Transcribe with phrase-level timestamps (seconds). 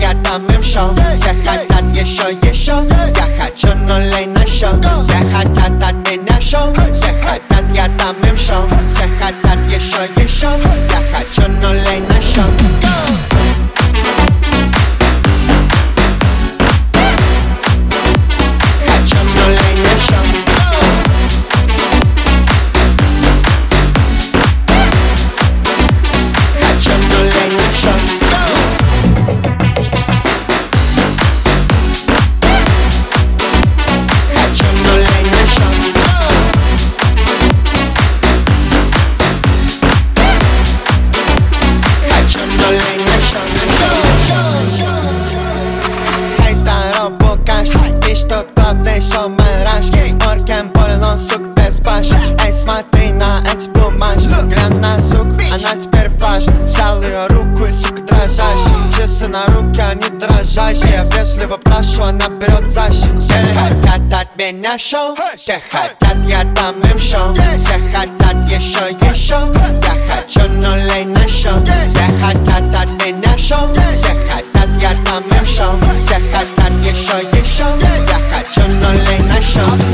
[0.00, 2.84] jadam show Jechać nad jesio, jesio
[3.16, 4.76] Jechać onolejna show
[5.08, 8.64] Jechać nad admina show Jechać nad jadam show
[8.98, 10.50] Jechać nad jesio, jesio
[10.90, 12.09] Jechać onolejna
[49.10, 49.86] шоумен раш
[50.30, 52.06] Оркен полно, сук, без баш
[52.44, 54.28] Эй, смотри на эти бумажки.
[54.44, 56.52] Глянь на сук, она теперь важна.
[56.64, 61.04] Взял ее руку и, сука, дрожащая Часы на руке, они дрожащие.
[61.12, 63.18] Вежливо прошу, она берет за щеку.
[63.18, 65.16] Все хотят от меня шоу.
[65.36, 67.34] Все хотят, я дам им шоу.
[67.34, 68.39] Все хотят
[76.08, 79.89] yeah show yeah jakaczą, yeah, yeah, na się